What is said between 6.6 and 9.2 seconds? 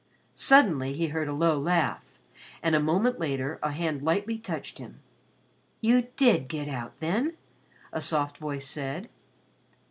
out, then?" a soft voice said.